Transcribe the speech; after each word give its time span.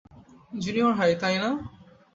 Junior 0.53 0.93
high, 0.93 1.11
তাই 1.21 1.35
না? 1.37 1.49